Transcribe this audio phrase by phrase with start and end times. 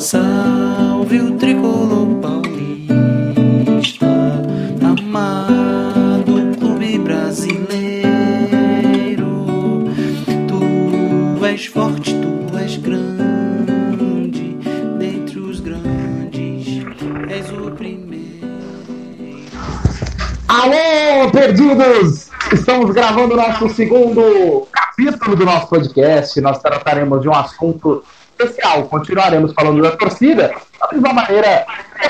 [0.00, 4.06] Salve o tricolor paulista,
[4.82, 8.08] amado clube brasileiro.
[10.48, 14.56] Tu és forte, tu és grande,
[14.98, 16.82] dentre os grandes,
[17.28, 18.48] és o primeiro.
[20.48, 22.30] Alô, perdidos!
[22.50, 26.40] Estamos gravando o nosso segundo capítulo do nosso podcast.
[26.40, 28.02] Nós trataremos de um assunto
[28.44, 28.84] especial.
[28.84, 31.66] Continuaremos falando da torcida, mas de uma maneira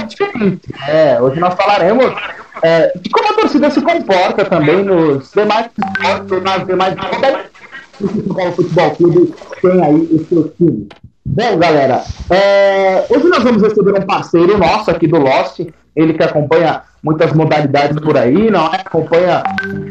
[0.06, 0.74] diferente.
[0.88, 2.14] É, hoje nós falaremos
[2.62, 7.50] é, de como a torcida se comporta também nos demais esportes, nas demais modalidades
[7.98, 10.88] que o Futebol Clube tem aí o seu time.
[11.24, 15.60] Bom, galera, é, hoje nós vamos receber um parceiro nosso aqui do Lost,
[15.94, 18.76] ele que acompanha muitas modalidades por aí, não é?
[18.76, 19.42] Acompanha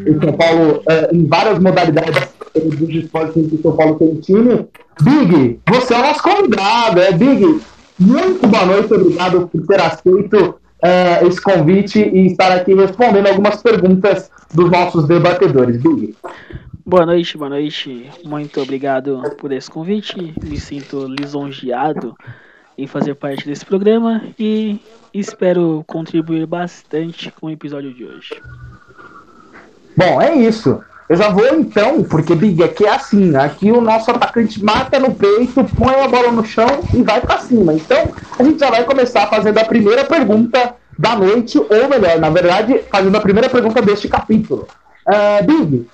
[0.08, 4.68] o São Paulo é, em várias modalidades dos esportes que o São Paulo tem time.
[5.02, 7.62] Big, você é o nosso convidado, é Big.
[8.00, 13.62] Muito boa noite, obrigado por ter aceito é, esse convite e estar aqui respondendo algumas
[13.62, 15.78] perguntas dos nossos debatedores.
[15.82, 16.16] Big.
[16.90, 18.10] Boa noite, boa noite.
[18.26, 20.34] Muito obrigado por esse convite.
[20.42, 22.18] Me sinto lisonjeado
[22.76, 24.82] em fazer parte desse programa e
[25.14, 28.42] espero contribuir bastante com o episódio de hoje.
[29.96, 30.84] Bom, é isso.
[31.08, 35.14] Eu já vou então, porque Big, aqui é assim, aqui o nosso atacante mata no
[35.14, 37.72] peito, põe a bola no chão e vai para cima.
[37.72, 42.32] Então, a gente já vai começar fazendo a primeira pergunta da noite, ou melhor, na
[42.32, 44.68] verdade, fazendo a primeira pergunta deste capítulo.
[45.08, 45.88] Uh, Big,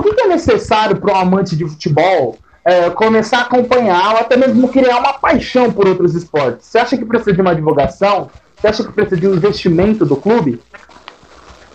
[0.00, 4.20] o que, que é necessário para um amante de futebol é, começar a acompanhar ou
[4.20, 6.66] até mesmo criar uma paixão por outros esportes?
[6.66, 8.30] Você acha que precisa de uma divulgação?
[8.56, 10.58] Você acha que precisa de um investimento do clube?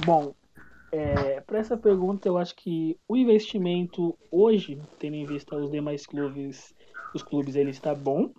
[0.04, 0.34] Bom,
[0.92, 6.08] é, para essa pergunta, eu acho que o investimento hoje, tendo em vista os demais
[6.08, 6.74] clubes,
[7.14, 8.32] os clubes ele está bom.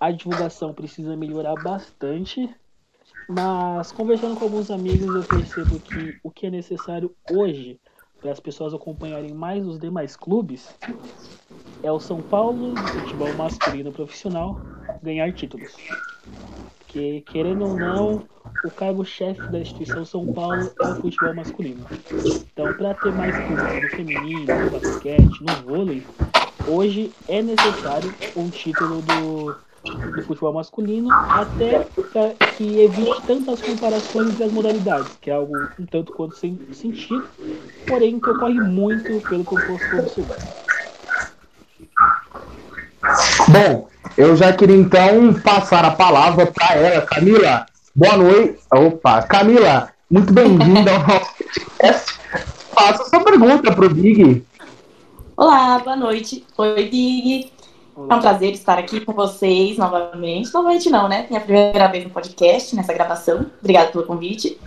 [0.00, 2.48] A divulgação precisa melhorar bastante,
[3.28, 7.78] mas conversando com alguns amigos, eu percebo que o que é necessário hoje
[8.20, 10.74] para as pessoas acompanharem mais os demais clubes
[11.82, 14.60] é o São Paulo de futebol masculino profissional
[15.02, 15.76] ganhar títulos.
[16.78, 18.22] Porque, querendo ou não,
[18.64, 21.84] o cargo-chefe da instituição São Paulo é o futebol masculino.
[22.24, 26.04] Então, para ter mais clubes no feminino, no basquete, no vôlei,
[26.66, 29.54] hoje é necessário um título do,
[29.96, 31.86] do futebol masculino, até
[32.56, 37.24] que evite tantas comparações entre as modalidades, que é algo um tanto quanto sem sentido,
[37.86, 40.38] porém que ocorre muito pelo que eu posso observar.
[43.48, 47.66] Bom, eu já queria então passar a palavra para ela, Camila.
[47.94, 48.58] Boa noite.
[48.72, 52.18] Opa, Camila, muito bem-vinda ao nosso podcast.
[52.74, 54.44] Faça sua pergunta para o Big.
[55.36, 56.44] Olá, boa noite.
[56.56, 57.57] Oi, Big.
[58.08, 60.52] É um prazer estar aqui com vocês novamente.
[60.52, 61.26] Novamente não, né?
[61.28, 63.46] Minha primeira vez no podcast, nessa gravação.
[63.60, 64.58] Obrigada pelo convite.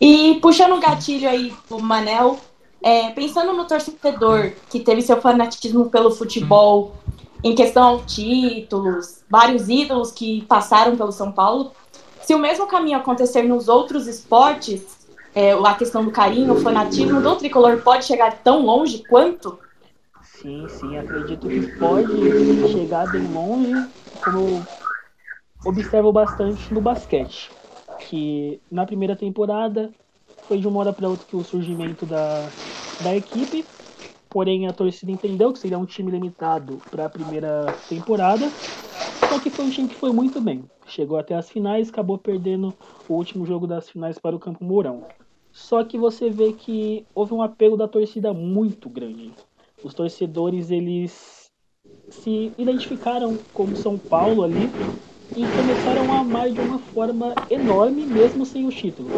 [0.00, 2.38] E puxando um gatilho aí do Manel,
[2.82, 6.94] é, pensando no torcedor que teve seu fanatismo pelo futebol
[7.42, 11.72] em questão ao títulos, vários ídolos que passaram pelo São Paulo,
[12.22, 15.00] se o mesmo caminho acontecer nos outros esportes,
[15.34, 19.58] é, a questão do carinho, o fanatismo do tricolor pode chegar tão longe quanto?
[20.40, 24.70] Sim, sim, acredito que pode chegar bem longe, como
[25.64, 27.54] observo bastante no basquete,
[27.98, 29.94] que na primeira temporada
[30.42, 32.54] foi de uma hora para outra que o surgimento da,
[32.98, 33.70] da equipe,
[34.30, 38.56] porém a torcida entendeu que seria um time limitado para a primeira temporada,
[39.14, 40.70] só que foi um time que foi muito bem.
[40.86, 42.76] Chegou até as finais, acabou perdendo
[43.08, 45.06] o último jogo das finais para o Campo Mourão.
[45.52, 49.38] Só que você vê que houve um apelo da torcida muito grande.
[49.82, 51.50] Os torcedores eles
[52.10, 54.70] se identificaram como São Paulo ali
[55.36, 59.10] e começaram a amar de uma forma enorme, mesmo sem o título.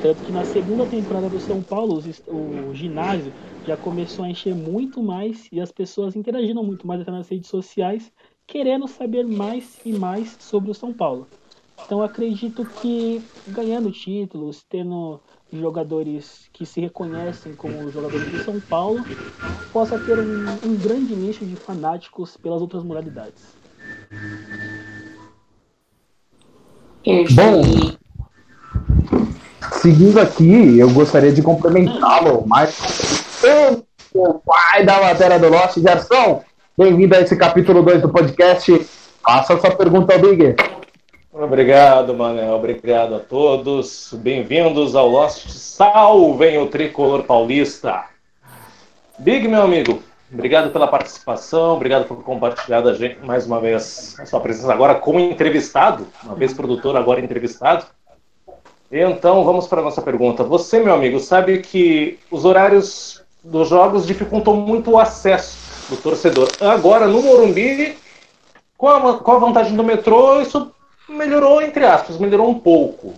[0.00, 3.32] Tanto que na segunda temporada do São Paulo, o ginásio
[3.66, 7.50] já começou a encher muito mais e as pessoas interagiram muito mais até nas redes
[7.50, 8.10] sociais
[8.46, 11.28] querendo saber mais e mais sobre o São Paulo.
[11.84, 15.20] Então acredito que ganhando títulos, tendo
[15.52, 19.04] jogadores que se reconhecem como jogadores do São Paulo,
[19.72, 23.56] possa ter um, um grande nicho de fanáticos pelas outras modalidades.
[27.34, 27.62] Bom,
[29.72, 32.76] seguindo aqui, eu gostaria de complementá-lo mais
[34.14, 36.42] o pai da matéria do Lost, Gerson.
[36.76, 38.86] Bem-vindo a esse capítulo 2 do podcast.
[39.22, 40.56] Faça sua pergunta ao Big.
[41.40, 42.52] Obrigado, Manel.
[42.52, 44.12] Obrigado a todos.
[44.12, 45.48] Bem-vindos ao Lost.
[45.50, 48.06] Salvem o tricolor paulista.
[49.20, 50.02] Big, meu amigo,
[50.32, 54.96] Obrigado pela participação, obrigado por compartilhar a gente mais uma vez a sua presença agora
[54.96, 57.86] como entrevistado, uma vez produtor, agora entrevistado.
[58.90, 60.42] Então, vamos para a nossa pergunta.
[60.42, 65.56] Você, meu amigo, sabe que os horários dos jogos dificultam muito o acesso
[65.88, 66.50] do torcedor.
[66.60, 67.96] Agora, no Morumbi,
[68.76, 70.72] com a, a vantagem do metrô, isso
[71.08, 73.14] melhorou, entre aspas, melhorou um pouco.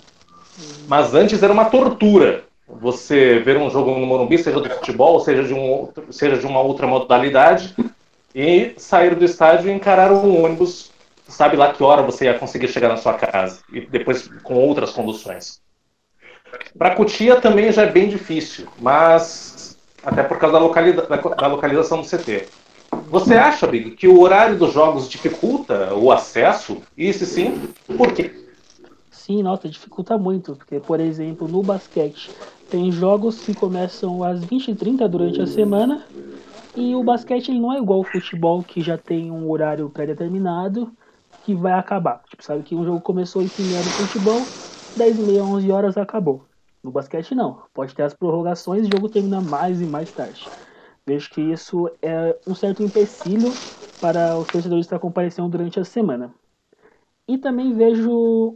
[0.87, 5.43] Mas antes era uma tortura você ver um jogo no Morumbi, seja do futebol, seja
[5.43, 7.75] de, um outro, seja de uma outra modalidade,
[8.35, 10.91] e sair do estádio e encarar um ônibus,
[11.27, 14.91] sabe lá que hora você ia conseguir chegar na sua casa, e depois com outras
[14.91, 15.61] conduções.
[16.79, 22.01] Para Cotia também já é bem difícil, mas até por causa da, localiza da localização
[22.01, 22.47] do CT.
[23.11, 26.83] Você acha, Big, que o horário dos jogos dificulta o acesso?
[26.97, 27.53] E se sim,
[27.97, 28.33] por quê?
[29.11, 32.31] Sim, nossa, dificulta muito, porque, por exemplo, no basquete
[32.71, 36.05] tem jogos que começam às 20h30 durante a semana
[36.77, 40.93] e o basquete ele não é igual ao futebol, que já tem um horário pré-determinado
[41.43, 42.23] que vai acabar.
[42.29, 44.47] Tipo, sabe que um jogo começou em primeiro do futebol,
[44.97, 46.45] 10 e meia, 11 horas acabou.
[46.83, 50.41] No basquete não, pode ter as prorrogações e o jogo termina mais e mais tarde.
[51.11, 53.53] Vejo que isso é um certo empecilho
[54.01, 56.33] para os torcedores estar comparecendo durante a semana.
[57.27, 58.55] E também vejo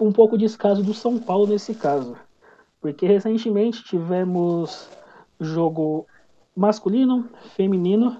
[0.00, 2.16] um pouco de descaso do São Paulo nesse caso.
[2.80, 4.88] Porque recentemente tivemos
[5.40, 6.06] jogo
[6.54, 8.18] masculino, feminino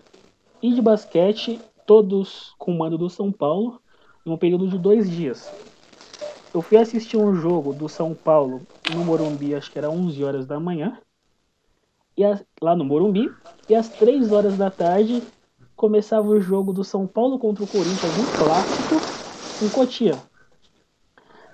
[0.61, 3.81] e de basquete, todos com mando do São Paulo,
[4.27, 5.49] em um período de dois dias.
[6.53, 10.45] Eu fui assistir um jogo do São Paulo no Morumbi, acho que era 11 horas
[10.45, 10.99] da manhã,
[12.17, 12.23] e
[12.61, 13.31] lá no Morumbi,
[13.69, 15.23] e às 3 horas da tarde
[15.75, 20.17] começava o jogo do São Paulo contra o Corinthians, um clássico, em Cotia.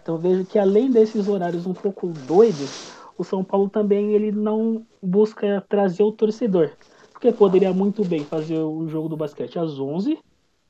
[0.02, 4.86] Então vejo que além desses horários um pouco doidos, o São Paulo também ele não
[5.02, 6.70] busca trazer o torcedor.
[7.12, 10.18] Porque poderia muito bem fazer o jogo do basquete às 11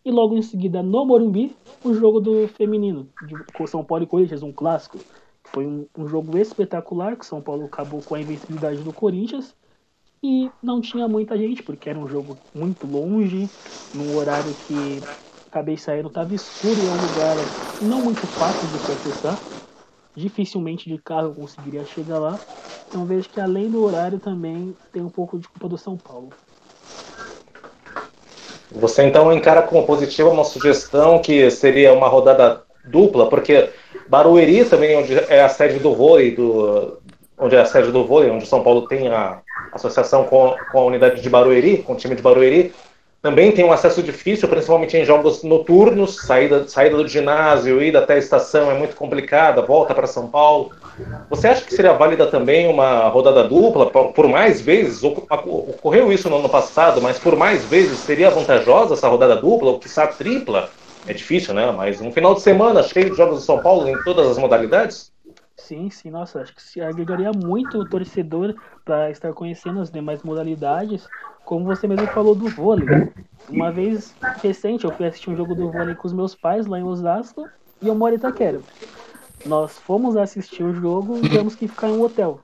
[0.04, 3.08] e logo em seguida no Morumbi o jogo do feminino,
[3.54, 4.98] com São Paulo e Corinthians, um clássico.
[5.44, 9.54] Foi um, um jogo espetacular que São Paulo acabou com a invencibilidade do Corinthians
[10.22, 13.50] e não tinha muita gente, porque era um jogo muito longe,
[13.92, 15.00] num horário que
[15.46, 17.36] acabei saindo, tava escuro em um lugar
[17.80, 19.40] não muito fácil de se acessar.
[20.14, 22.40] Dificilmente de carro eu conseguiria chegar lá.
[22.88, 26.30] Então vejo que além do horário também tem um pouco de culpa do São Paulo.
[28.72, 33.70] Você então encara como positiva uma sugestão que seria uma rodada dupla, porque
[34.08, 36.98] Barueri também, onde é a sede do vôlei, do,
[37.38, 39.40] onde é a sede do vôlei, onde São Paulo tem a
[39.72, 42.72] associação com, com a unidade de Barueri, com o time de Barueri,
[43.20, 48.14] também tem um acesso difícil, principalmente em jogos noturnos, saída, saída do ginásio, ida até
[48.14, 50.70] a estação é muito complicada, volta para São Paulo.
[51.28, 55.02] Você acha que seria válida também uma rodada dupla, por mais vezes?
[55.02, 59.80] Ocorreu isso no ano passado, mas por mais vezes seria vantajosa essa rodada dupla, ou
[59.80, 60.70] quiçá tripla?
[61.04, 61.72] É difícil, né?
[61.72, 65.10] Mas um final de semana cheio de jogos de São Paulo em todas as modalidades?
[65.58, 70.22] Sim, sim, nossa, acho que se agregaria muito o torcedor para estar conhecendo as demais
[70.22, 71.06] modalidades
[71.44, 72.86] como você mesmo falou do vôlei.
[73.48, 76.78] Uma vez recente eu fui assistir um jogo do vôlei com os meus pais lá
[76.78, 77.48] em Osasco
[77.82, 78.60] e eu moro em Itaquera.
[79.46, 82.40] Nós fomos assistir o jogo e tivemos que ficar em um hotel.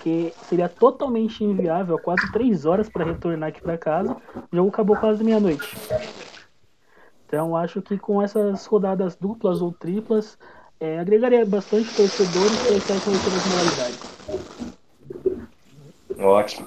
[0.00, 4.16] Que seria totalmente inviável, quase três horas para retornar aqui para casa.
[4.52, 5.76] O jogo acabou quase meia-noite.
[7.26, 10.38] Então acho que com essas rodadas duplas ou triplas
[10.84, 13.98] é, agregaria bastante torcedores para estar conhecendo as modalidades.
[16.20, 16.66] Ótimo.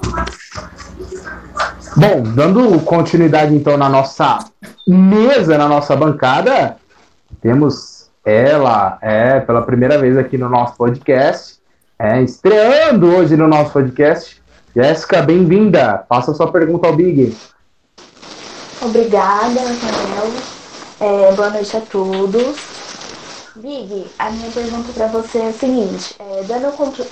[1.96, 4.40] Bom, dando continuidade então na nossa
[4.88, 6.78] mesa, na nossa bancada,
[7.42, 11.60] temos ela, é, pela primeira vez aqui no nosso podcast,
[12.00, 14.42] é, estreando hoje no nosso podcast.
[14.76, 16.06] Jéssica, bem-vinda.
[16.10, 17.38] Faça sua pergunta ao Big.
[18.82, 20.34] Obrigada, Rafael.
[21.00, 22.77] É, boa noite a todos.
[23.58, 26.72] Big, a minha pergunta para você é a seguinte: é, dando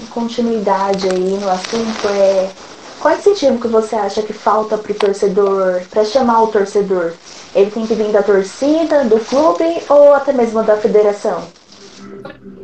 [0.10, 2.52] continuidade aí no assunto, é,
[3.00, 7.14] qual incentivo que você acha que falta para o torcedor, para chamar o torcedor?
[7.56, 11.48] Ele tem que vir da torcida, do clube ou até mesmo da federação?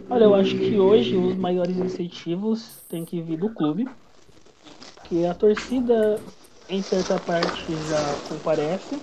[0.09, 3.87] Olha, eu acho que hoje os maiores incentivos têm que vir do clube,
[5.05, 6.19] que a torcida,
[6.69, 8.99] em certa parte, já comparece,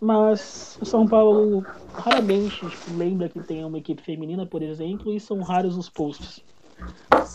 [0.00, 1.64] mas o São Paulo
[1.94, 6.44] raramente tipo, lembra que tem uma equipe feminina, por exemplo, e são raros os posts.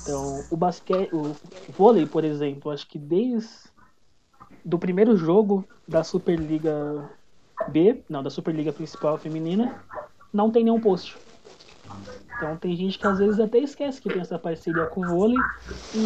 [0.01, 1.35] Então, o basquete, o
[1.77, 3.49] vôlei, por exemplo, acho que desde
[4.63, 7.09] do primeiro jogo da Superliga
[7.69, 9.83] B, não, da Superliga principal feminina,
[10.31, 11.17] não tem nenhum post.
[12.35, 15.37] Então tem gente que às vezes até esquece que tem essa parceria com o vôlei
[15.93, 15.99] e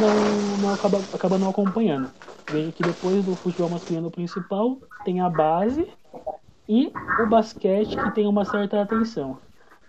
[0.00, 2.10] não, não acaba, acaba não acompanhando.
[2.50, 5.86] Veja que depois do futebol masculino principal, tem a base
[6.68, 9.38] e o basquete que tem uma certa atenção.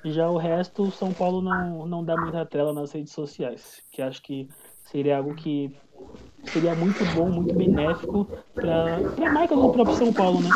[0.05, 4.01] Já o resto, o São Paulo não, não dá muita tela nas redes sociais, que
[4.01, 4.47] acho que
[4.85, 5.75] seria algo que
[6.45, 10.49] seria muito bom, muito benéfico para a marca do próprio São Paulo, né?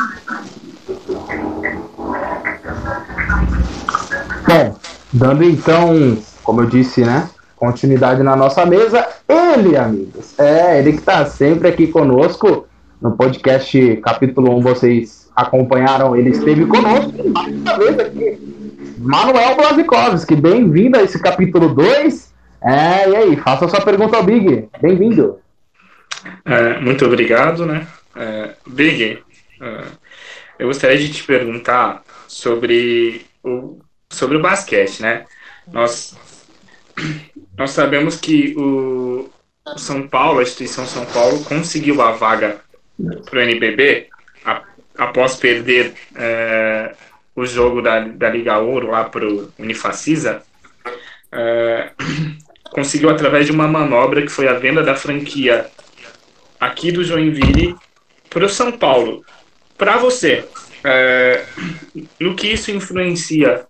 [4.48, 7.30] Bom, dando então, como eu disse, né?
[7.56, 10.38] Continuidade na nossa mesa, ele, amigos.
[10.38, 12.66] É, ele que está sempre aqui conosco
[13.00, 18.54] no podcast capítulo 1, vocês acompanharam, ele esteve conosco mais uma vez aqui.
[18.98, 22.34] Manuel Blazikowski, bem-vindo a esse capítulo 2.
[22.62, 24.68] É, e aí, faça sua pergunta ao Big.
[24.82, 25.38] Bem-vindo.
[26.44, 27.86] É, muito obrigado, né?
[28.16, 29.18] É, Big,
[29.60, 29.84] é,
[30.58, 33.78] eu gostaria de te perguntar sobre o,
[34.14, 35.24] sobre o basquete, né?
[35.70, 36.16] Nós,
[37.56, 39.30] nós sabemos que o,
[39.76, 42.60] São Paulo, a instituição São Paulo, conseguiu a vaga
[43.24, 44.08] para o NBB
[44.96, 46.94] após perder é,
[47.34, 50.42] o jogo da, da Liga Ouro lá para o Unifacisa.
[51.32, 51.90] É,
[52.70, 55.66] conseguiu através de uma manobra que foi a venda da franquia
[56.60, 57.76] aqui do Joinville
[58.30, 59.24] para o São Paulo.
[59.76, 60.44] Para você,
[60.84, 61.44] é,
[62.20, 63.66] no que isso influencia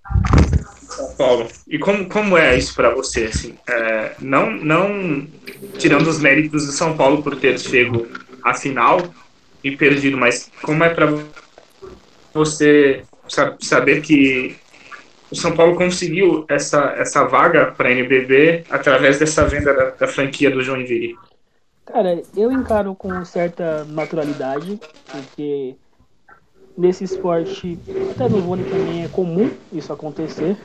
[0.89, 1.49] São Paulo?
[1.69, 3.27] E como, como é isso para você?
[3.27, 5.27] Assim, é, não, não
[5.79, 8.07] tirando os méritos do São Paulo por ter chego
[8.43, 9.01] à final
[9.63, 11.09] e perdido, mas como é para
[12.35, 13.05] você
[13.61, 14.57] saber que
[15.31, 20.07] o São Paulo conseguiu essa, essa vaga para a NBB através dessa venda da, da
[20.07, 21.17] franquia do Joinville?
[21.87, 24.81] Cara, eu encaro com certa naturalidade,
[25.11, 25.77] porque
[26.77, 27.79] nesse esporte,
[28.11, 30.57] até no vôlei também é comum isso acontecer.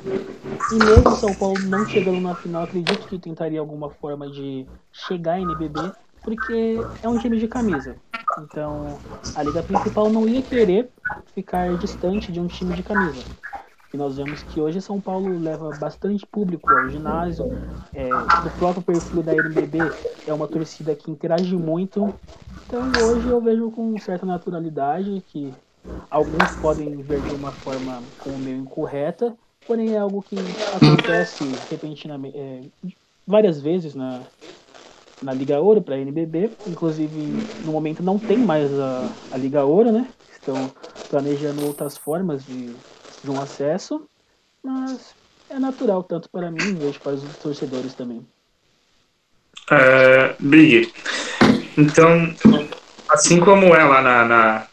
[0.71, 5.33] E mesmo São Paulo não chegando na final, acredito que tentaria alguma forma de chegar
[5.33, 5.91] à NBB,
[6.23, 7.95] porque é um time de camisa.
[8.39, 8.99] Então,
[9.35, 10.89] a liga principal não ia querer
[11.33, 13.23] ficar distante de um time de camisa.
[13.91, 17.45] E nós vemos que hoje São Paulo leva bastante público ao ginásio.
[17.91, 19.79] É, o próprio perfil da NBB
[20.27, 22.13] é uma torcida que interage muito.
[22.67, 25.51] Então hoje eu vejo com certa naturalidade que
[26.09, 32.38] alguns podem ver de uma forma como meio incorreta, porém é algo que acontece repentinamente
[32.38, 32.63] é,
[33.25, 34.27] várias vezes na,
[35.21, 36.57] na Liga Ouro para a NBB.
[36.65, 40.12] Inclusive, no momento não tem mais a, a Liga Ouro, né?
[40.31, 40.74] Estão
[41.09, 42.75] planejando outras formas de
[43.24, 44.07] de um acesso,
[44.63, 45.15] mas
[45.50, 48.25] é natural tanto para mim vejo para os torcedores também.
[49.71, 50.91] Uh, Big,
[51.77, 52.33] então,
[53.09, 54.68] assim como é lá na, na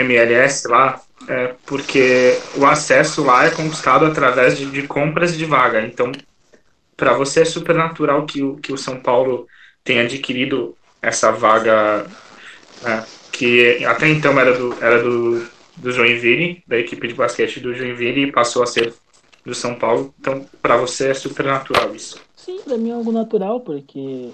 [0.00, 5.82] MLS, lá, é porque o acesso lá é conquistado através de, de compras de vaga.
[5.82, 6.12] Então,
[6.96, 9.46] para você é super natural que o, que o São Paulo
[9.82, 12.06] tenha adquirido essa vaga
[12.82, 17.74] né, que até então era do, era do do Joinville, da equipe de basquete do
[17.74, 18.94] Joinville, e passou a ser
[19.44, 20.14] do São Paulo.
[20.18, 22.20] Então, para você é super natural isso.
[22.34, 24.30] Sim, para mim é algo natural, porque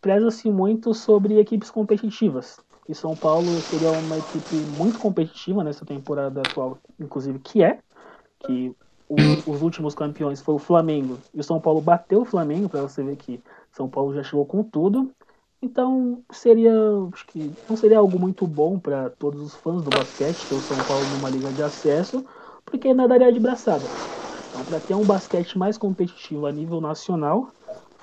[0.00, 2.58] preza-se muito sobre equipes competitivas.
[2.88, 7.80] E São Paulo seria uma equipe muito competitiva nessa temporada atual, inclusive que é,
[8.40, 8.74] que
[9.08, 9.16] o,
[9.46, 11.18] os últimos campeões foi o Flamengo.
[11.34, 13.40] E o São Paulo bateu o Flamengo, para você ver que
[13.72, 15.10] São Paulo já chegou com tudo.
[15.60, 16.72] Então seria,
[17.12, 20.60] acho que não seria algo muito bom para todos os fãs do basquete ter o
[20.60, 22.24] São Paulo numa liga de acesso,
[22.64, 23.82] porque nadaria de braçada.
[24.48, 27.50] Então, para ter um basquete mais competitivo a nível nacional,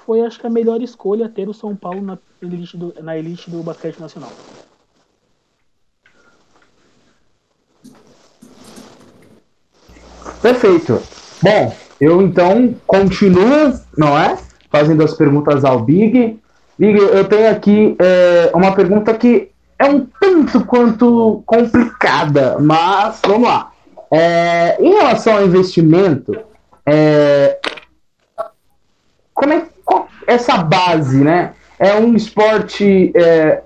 [0.06, 3.50] foi acho que a melhor escolha ter o São Paulo na elite do, na elite
[3.50, 4.32] do basquete nacional.
[10.46, 11.02] Perfeito.
[11.42, 14.38] Bom, eu então continuo, não é?
[14.70, 16.40] Fazendo as perguntas ao Big.
[16.78, 19.50] Big, eu tenho aqui é, uma pergunta que
[19.80, 23.72] é um tanto quanto complicada, mas vamos lá.
[24.12, 26.38] É, em relação ao investimento,
[26.86, 27.58] é,
[29.34, 29.64] como é
[30.28, 31.54] essa base, né?
[31.80, 33.64] É um esporte é,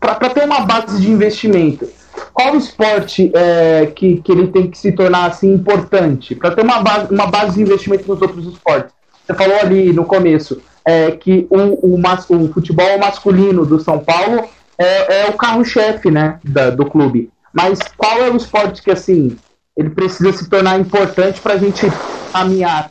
[0.00, 1.86] para ter uma base de investimento.
[2.32, 6.80] Qual esporte é, que, que ele tem que se tornar assim importante para ter uma
[6.82, 8.94] base, uma base de investimento nos outros esportes?
[9.26, 13.98] Você falou ali no começo é, que o, o, mas, o, futebol masculino do São
[13.98, 14.48] Paulo
[14.78, 16.40] é, é o carro-chefe né,
[16.76, 17.30] do clube.
[17.52, 19.36] Mas qual é o esporte que assim
[19.76, 21.86] ele precisa se tornar importante para a gente
[22.32, 22.90] caminhar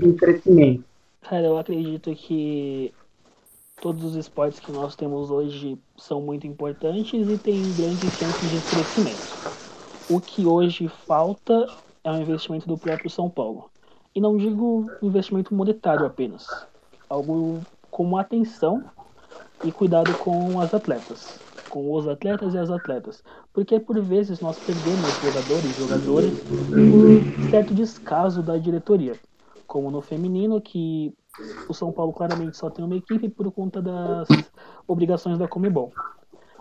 [0.00, 0.84] em crescimento?
[1.28, 2.92] Cara, eu acredito que
[3.80, 8.60] todos os esportes que nós temos hoje são muito importantes e têm grandes chances de
[8.62, 9.38] crescimento.
[10.08, 11.66] O que hoje falta
[12.02, 13.70] é um investimento do próprio São Paulo.
[14.14, 16.46] E não digo investimento monetário apenas,
[17.08, 18.84] algo como atenção
[19.62, 24.58] e cuidado com as atletas, com os atletas e as atletas, porque por vezes nós
[24.58, 26.42] perdemos jogadores e jogadoras
[26.88, 29.20] por certo descaso da diretoria,
[29.66, 31.14] como no feminino que
[31.68, 34.28] o São Paulo claramente só tem uma equipe por conta das
[34.86, 35.92] obrigações da Comebol.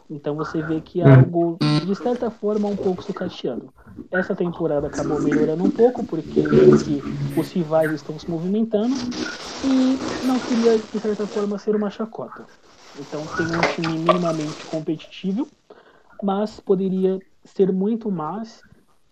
[0.09, 3.73] Então você vê que é algo, de certa forma, um pouco sucateando.
[4.09, 6.43] Essa temporada acabou melhorando um pouco, porque
[6.85, 8.95] que os rivais estão se movimentando
[9.65, 12.45] e não queria, de certa forma, ser uma chacota.
[12.97, 15.47] Então tem um time minimamente competitivo,
[16.23, 18.61] mas poderia ser muito mais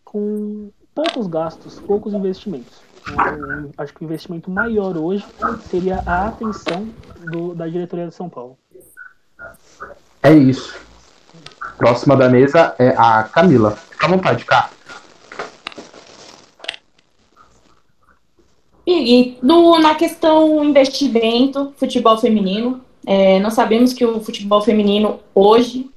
[0.06, 2.85] com poucos gastos, poucos investimentos.
[3.78, 5.26] Acho que o investimento maior hoje
[5.70, 6.88] seria a atenção
[7.32, 8.58] do, da diretoria de São Paulo.
[10.24, 10.76] É isso.
[11.78, 13.72] Próxima da mesa é a Camila.
[13.72, 14.70] Fica à vontade, cá.
[18.88, 25.90] E no, na questão investimento, futebol feminino, é, nós sabemos que o futebol feminino hoje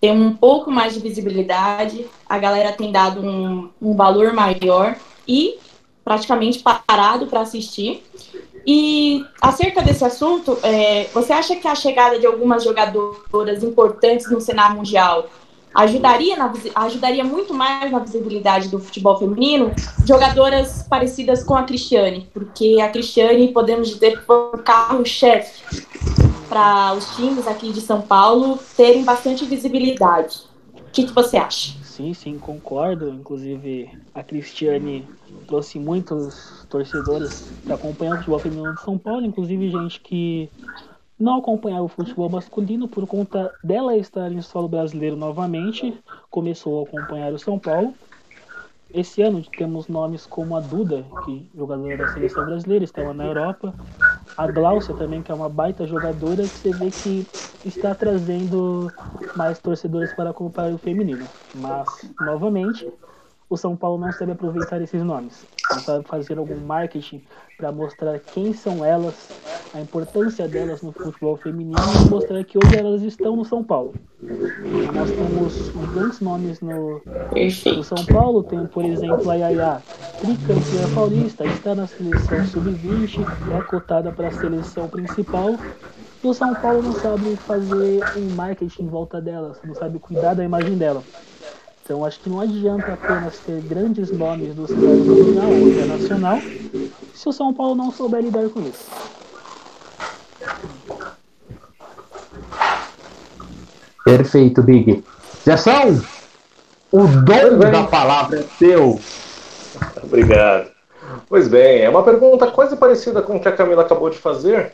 [0.00, 5.58] tem um pouco mais de visibilidade, a galera tem dado um, um valor maior e
[6.08, 8.02] praticamente parado para assistir.
[8.66, 14.40] E acerca desse assunto, é, você acha que a chegada de algumas jogadoras importantes no
[14.40, 15.26] cenário mundial
[15.74, 19.70] ajudaria, na, ajudaria muito mais na visibilidade do futebol feminino?
[20.06, 25.62] Jogadoras parecidas com a Cristiane, porque a Cristiane, podemos dizer, foi o carro-chefe
[26.48, 30.38] para os times aqui de São Paulo terem bastante visibilidade.
[30.74, 31.77] O que, que você acha?
[31.98, 33.12] Sim, sim, concordo.
[33.12, 35.10] Inclusive, a Cristiane
[35.46, 40.52] trouxe muitos torcedores para acompanhar o futebol feminino de São Paulo, inclusive gente que
[41.18, 46.84] não acompanhava o futebol masculino por conta dela estar em solo brasileiro novamente, começou a
[46.88, 47.98] acompanhar o São Paulo.
[48.92, 53.26] Esse ano temos nomes como a Duda, que é jogadora da seleção brasileira, estava na
[53.26, 53.74] Europa,
[54.36, 57.26] a Glaucia também, que é uma baita jogadora, que você vê que
[57.66, 58.90] está trazendo
[59.36, 61.26] mais torcedores para acompanhar o feminino.
[61.54, 61.86] Mas,
[62.20, 62.90] novamente,
[63.50, 65.44] o São Paulo não sabe aproveitar esses nomes.
[65.70, 67.22] Não sabe fazer algum marketing
[67.56, 69.28] para mostrar quem são elas,
[69.74, 73.94] a importância delas no futebol feminino e mostrar que hoje elas estão no São Paulo.
[74.92, 77.02] Nós temos grandes nomes no,
[77.76, 79.82] no São Paulo, tem por exemplo a Yaya,
[80.20, 83.20] tricampeã paulista, está na seleção sub-20,
[83.56, 85.56] é cotada para a seleção principal.
[86.22, 90.34] E o São Paulo não sabe fazer um marketing em volta delas, não sabe cuidar
[90.34, 91.02] da imagem dela.
[91.84, 96.38] Então acho que não adianta apenas ter grandes nomes do cenário nacional ou internacional
[97.14, 98.86] se o São Paulo não souber lidar com isso.
[104.16, 105.04] Perfeito, Big.
[105.44, 106.00] Gerson,
[106.90, 108.98] o dom da palavra é teu.
[110.02, 110.70] Obrigado.
[111.28, 114.72] Pois bem, é uma pergunta quase parecida com o que a Camila acabou de fazer,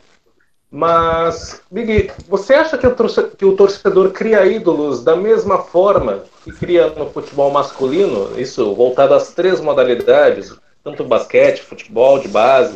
[0.71, 2.95] mas, Big, você acha que o,
[3.37, 8.37] que o torcedor cria ídolos da mesma forma que cria no futebol masculino?
[8.37, 12.75] Isso voltado às três modalidades, tanto basquete, futebol de base,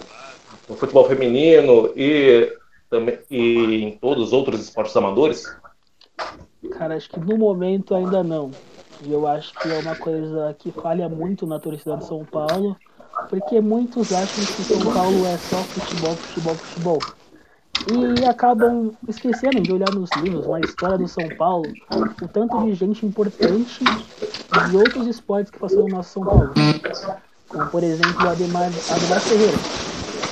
[0.68, 2.54] o futebol feminino e,
[3.30, 5.46] e em todos os outros esportes amadores?
[6.72, 8.52] Cara, acho que no momento ainda não.
[9.02, 12.76] E eu acho que é uma coisa que falha muito na torcida de São Paulo,
[13.30, 17.00] porque muitos acham que São Paulo é só futebol, futebol, futebol
[17.88, 21.72] e acabam esquecendo de olhar nos livros, na história do São Paulo,
[22.22, 26.52] o tanto de gente importante de outros esportes que passou no nosso São Paulo.
[27.48, 29.58] Como, por exemplo, o Ademar, Ademar Ferreira,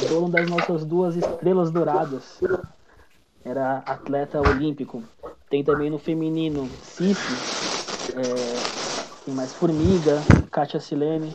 [0.09, 2.39] dono das nossas duas estrelas douradas.
[3.43, 5.01] Era atleta olímpico.
[5.49, 7.31] Tem também no feminino Cici,
[8.13, 8.59] é,
[9.25, 11.33] tem mais Formiga, Kátia Silene.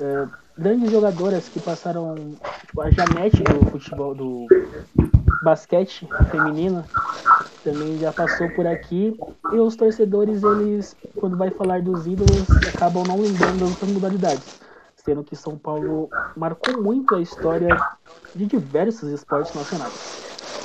[0.00, 4.46] É, grandes jogadoras que passaram, tipo, a Janete do futebol, do
[5.42, 6.84] basquete feminino,
[7.62, 9.16] também já passou por aqui.
[9.52, 14.58] E os torcedores, eles, quando vai falar dos ídolos, acabam não lembrando das modalidades.
[14.96, 17.68] Sendo que São Paulo marcou muito a história
[18.34, 20.21] de diversos esportes nacionais.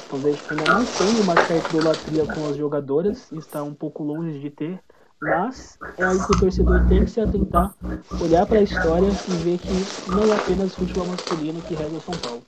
[0.09, 4.49] Que ainda não tem uma certa idolatria com as jogadoras, está um pouco longe de
[4.49, 4.79] ter,
[5.21, 7.73] mas é algo que o torcedor tem que se atentar,
[8.21, 12.01] olhar para a história e ver que não é apenas futebol masculino que rega o
[12.01, 12.43] São Paulo.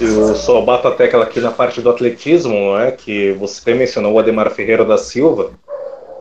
[0.00, 4.18] Eu só bato a tecla aqui na parte do atletismo, é que você mencionou o
[4.18, 5.52] Ademar Ferreira da Silva,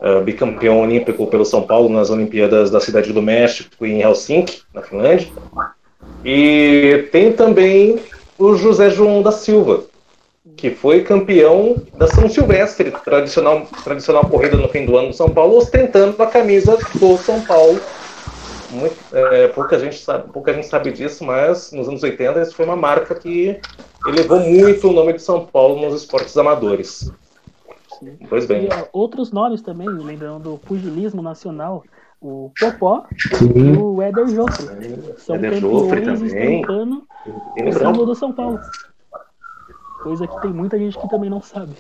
[0.02, 4.82] uh, bicampeão olímpico pelo São Paulo nas Olimpíadas da Cidade do México em Helsinki, na
[4.82, 5.28] Finlândia.
[6.24, 8.00] E tem também
[8.40, 9.84] o José João da Silva,
[10.56, 15.30] que foi campeão da São Silvestre, tradicional, tradicional corrida no fim do ano do São
[15.30, 17.80] Paulo, ostentando a camisa do São Paulo
[18.72, 22.66] muito, é, pouca, gente sabe, pouca gente sabe disso, mas nos anos 80 isso foi
[22.66, 23.60] uma marca que
[24.06, 27.12] elevou muito o nome de São Paulo nos esportes amadores.
[28.30, 28.66] Pois bem.
[28.66, 31.84] E ó, outros nomes também, lembrando do pugilismo nacional,
[32.22, 33.06] o Popó
[33.36, 33.52] Sim.
[33.56, 34.68] e o Éder Joffre.
[35.18, 36.62] São Éder Joffre campeões também.
[36.62, 37.08] estampando
[37.58, 38.60] E o símbolo do São Paulo.
[40.04, 41.76] Coisa que tem muita gente que também não sabe.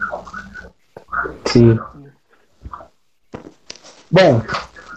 [1.45, 1.79] Sim.
[4.11, 4.41] Bom,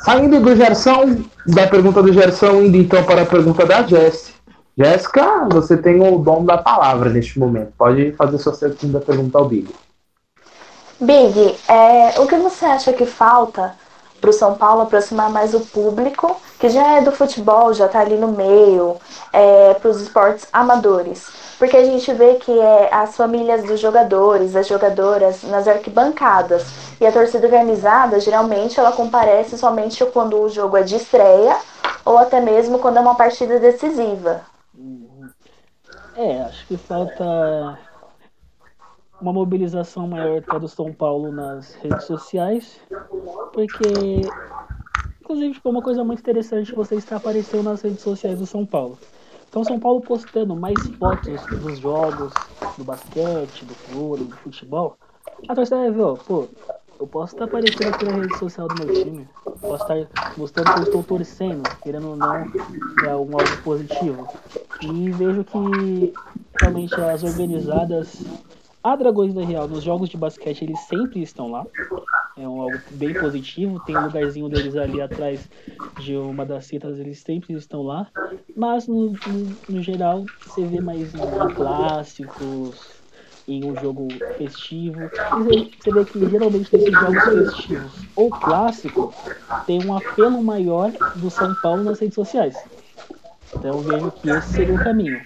[0.04, 4.32] saindo do Gerson, da pergunta do Gerson, indo então para a pergunta da Jess.
[4.76, 7.72] Jéssica, você tem o dom da palavra neste momento.
[7.76, 9.68] Pode fazer sua segunda pergunta ao Big.
[10.98, 13.74] Big, é, o que você acha que falta
[14.22, 17.98] para o São Paulo aproximar mais o público, que já é do futebol, já está
[17.98, 18.96] ali no meio,
[19.80, 21.26] para os esportes amadores?
[21.58, 26.64] Porque a gente vê que é, as famílias dos jogadores, as jogadoras nas arquibancadas.
[27.00, 31.56] E a torcida organizada, geralmente, ela comparece somente quando o jogo é de estreia
[32.04, 34.40] ou até mesmo quando é uma partida decisiva.
[36.16, 37.78] É, acho que falta
[39.22, 42.80] uma mobilização maior para do São Paulo nas redes sociais,
[43.52, 44.22] porque,
[45.20, 48.98] inclusive, ficou uma coisa muito interessante você estar aparecendo nas redes sociais do São Paulo.
[49.48, 52.32] Então, São Paulo postando mais fotos dos jogos,
[52.76, 54.96] do basquete, do vôlei, do futebol,
[55.48, 56.48] a torcida vai ver, ó, pô,
[56.98, 59.28] eu posso estar aparecendo aqui na rede social do meu time,
[59.60, 62.50] posso estar mostrando que eu estou torcendo, querendo ou não,
[63.04, 64.26] é algo positivo.
[64.82, 66.12] E vejo que
[66.60, 68.22] realmente as organizadas,
[68.82, 71.64] a Dragões da Real, nos jogos de basquete, eles sempre estão lá.
[72.36, 73.78] É um algo bem positivo.
[73.80, 75.48] Tem um lugarzinho deles ali atrás
[75.98, 78.08] de uma das citas, eles sempre estão lá.
[78.56, 82.80] Mas no, no, no geral, você vê mais em clássicos,
[83.46, 84.98] em um jogo festivo.
[85.78, 89.12] Você vê que geralmente nesses jogos festivos ou clássico
[89.66, 92.56] tem um apelo maior do São Paulo nas redes sociais.
[93.54, 95.20] Então eu vejo que esse seria o caminho.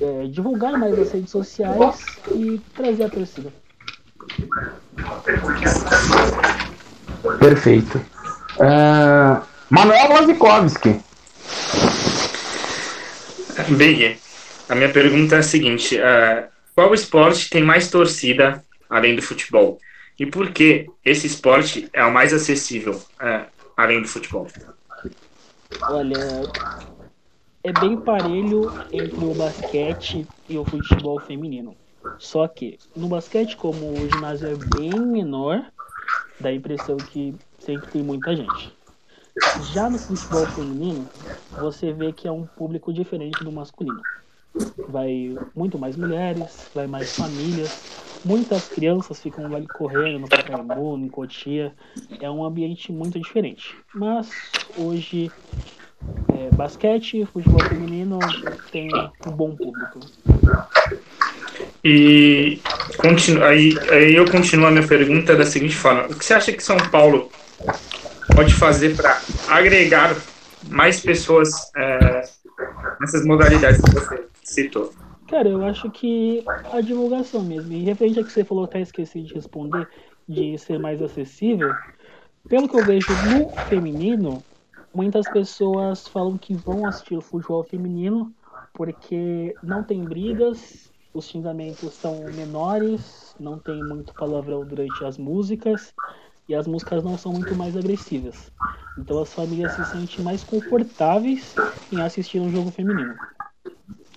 [0.00, 3.52] É, divulgar mais as redes sociais e trazer a torcida.
[7.38, 8.00] Perfeito.
[8.60, 11.00] Ah, Manuel Lazikowski.
[13.76, 14.18] Big,
[14.68, 19.78] a minha pergunta é a seguinte: ah, qual esporte tem mais torcida além do futebol?
[20.18, 24.48] E por que esse esporte é o mais acessível ah, além do futebol?
[25.82, 26.18] Olha,
[27.62, 31.76] é bem parelho entre o basquete e o futebol feminino.
[32.18, 35.64] Só que no basquete, como o ginásio é bem menor,
[36.40, 38.72] dá a impressão que sempre tem muita gente.
[39.72, 41.08] Já no futebol feminino,
[41.60, 44.00] você vê que é um público diferente do masculino.
[44.88, 51.08] Vai muito mais mulheres, vai mais famílias, muitas crianças ficam ali correndo no Pacaembu, em
[51.08, 51.72] Cotia.
[52.20, 53.76] É um ambiente muito diferente.
[53.94, 54.30] Mas
[54.76, 55.30] hoje
[56.28, 58.18] é, basquete, futebol feminino
[58.70, 58.88] tem
[59.26, 60.00] um bom público.
[61.84, 62.60] E
[62.96, 66.52] continu, aí, aí eu continuo a minha pergunta da seguinte forma: o que você acha
[66.52, 67.30] que São Paulo
[68.34, 70.16] pode fazer para agregar
[70.68, 72.28] mais pessoas é,
[73.00, 74.92] nessas modalidades que você citou?
[75.28, 77.72] Cara, eu acho que a divulgação mesmo.
[77.72, 79.86] E referente a que você falou, até esqueci de responder,
[80.26, 81.74] de ser mais acessível.
[82.48, 84.42] Pelo que eu vejo no feminino,
[84.98, 88.34] muitas pessoas falam que vão assistir o futebol feminino
[88.74, 95.94] porque não tem brigas, os xingamentos são menores, não tem muito palavrão durante as músicas
[96.48, 98.52] e as músicas não são muito mais agressivas.
[98.96, 103.20] Então as famílias se sentem mais confortáveis em assistir um jogo feminino.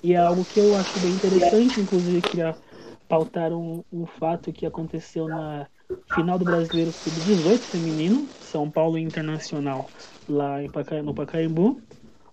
[0.03, 2.59] E é algo que eu acho bem interessante, inclusive queria
[3.07, 5.69] pautar um, um fato que aconteceu na
[6.13, 9.89] final do Brasileiro Sub-18 feminino, São Paulo Internacional,
[10.27, 11.81] lá Paca, no Pacaembu,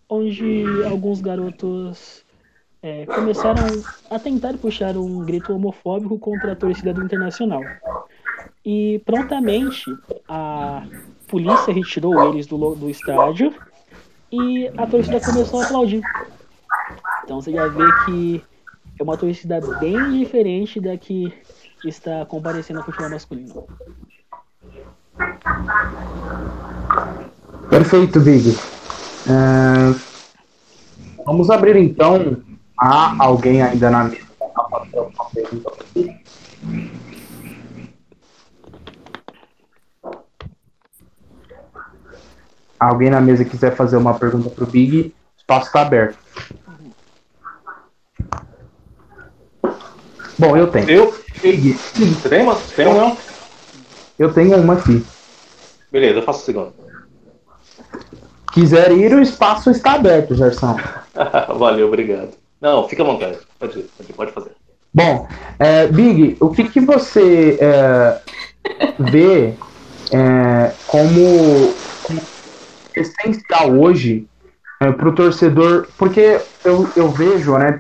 [0.09, 2.25] onde alguns garotos
[2.83, 3.64] é, começaram
[4.11, 7.62] a tentar puxar um grito homofóbico contra a torcida do Internacional.
[8.64, 9.85] E prontamente
[10.29, 10.85] a
[11.27, 13.55] polícia retirou eles do, do estádio
[14.31, 16.03] e a torcida começou a aplaudir.
[17.25, 18.42] Então você já vê que
[18.99, 21.33] é uma torcida bem diferente da que
[21.84, 23.66] está comparecendo ao futebol masculino.
[27.70, 28.56] Perfeito, Big.
[29.28, 29.94] É,
[31.24, 32.36] vamos abrir então.
[32.80, 34.28] Há alguém ainda na mesa?
[42.78, 46.18] Alguém na mesa quiser fazer uma pergunta para o Big, o espaço está aberto.
[50.38, 50.88] Bom, eu tenho.
[50.88, 51.18] Eu?
[51.42, 52.55] Big, Você tem uma?
[52.55, 53.16] Tem uma não?
[54.18, 55.05] eu tenho uma aqui.
[55.90, 56.72] Beleza, eu faço o segundo.
[58.53, 60.77] quiser ir, o espaço está aberto, Gerson.
[61.59, 62.31] Valeu, obrigado.
[62.61, 63.38] Não, fica à vontade.
[63.59, 64.51] Pode ir, pode, pode fazer.
[64.92, 68.20] Bom, é, Big, o que, que você é,
[68.98, 69.55] vê
[70.12, 72.20] é, como, como,
[72.96, 74.27] essencial hoje
[74.81, 75.88] é, para o torcedor?
[75.96, 77.79] Porque eu, eu vejo, né,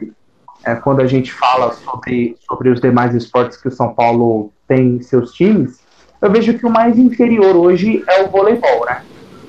[0.64, 4.96] é, quando a gente fala sobre, sobre os demais esportes que o São Paulo tem
[4.96, 5.80] em seus times,
[6.20, 9.02] eu vejo que o mais inferior hoje é o voleibol, né?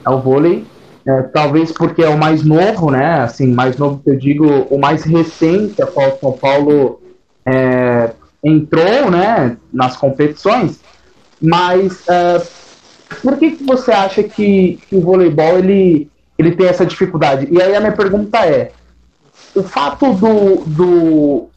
[0.05, 0.65] É o vôlei,
[1.05, 3.21] é, talvez porque é o mais novo, né?
[3.21, 7.01] Assim, mais novo que eu digo, o mais recente a qual o São Paulo
[7.45, 8.11] é,
[8.43, 9.57] entrou, né?
[9.73, 10.79] Nas competições.
[11.41, 12.41] Mas é,
[13.21, 17.47] por que, que você acha que, que o voleibol ele, ele tem essa dificuldade?
[17.49, 18.71] E aí a minha pergunta é,
[19.59, 21.49] o fato do, do,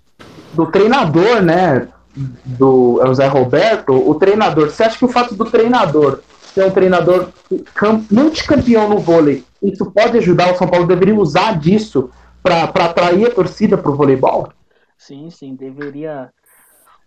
[0.55, 1.89] do treinador, né?
[2.45, 6.21] Do é o Zé Roberto, o treinador, você acha que o fato do treinador
[6.53, 7.31] ser um treinador
[8.11, 10.53] multicampeão no vôlei, isso pode ajudar?
[10.53, 12.11] O São Paulo deveria usar disso
[12.43, 14.53] para atrair a torcida para o voleibol?
[14.99, 16.31] Sim, sim, deveria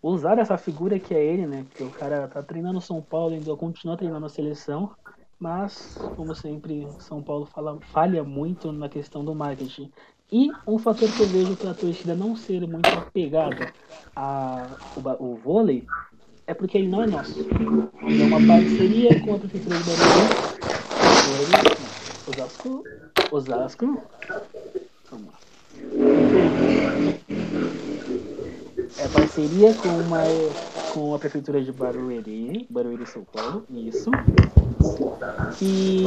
[0.02, 1.66] usar essa figura que é ele, né?
[1.70, 4.92] Porque o cara tá treinando São Paulo, ainda continua treinando a seleção,
[5.40, 9.92] mas, como sempre, São Paulo fala, falha muito na questão do marketing.
[10.32, 13.72] E um fator que eu vejo para a torcida não ser muito apegada
[14.16, 15.86] ao vôlei
[16.48, 17.40] é porque ele não é nosso.
[17.40, 20.46] Ele é uma parceria com a Prefeitura de Barueri,
[22.28, 22.84] Osasco,
[23.32, 24.04] Osasco,
[25.12, 25.34] vamos lá.
[28.98, 30.24] É parceria com, uma,
[30.94, 34.10] com a Prefeitura de Barueri, Barueri, São Paulo, isso.
[35.62, 36.04] E